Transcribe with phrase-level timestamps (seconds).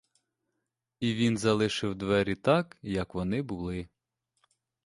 [0.99, 3.89] І він залишив двері так, як вони були.